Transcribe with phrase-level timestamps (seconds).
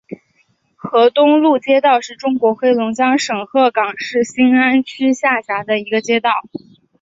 [0.75, 6.31] 河东路街道是中国黑龙江省鹤岗市兴安区下辖的一个街道。